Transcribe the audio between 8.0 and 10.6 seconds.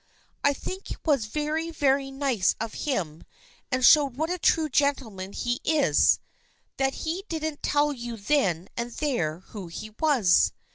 then and there who he was.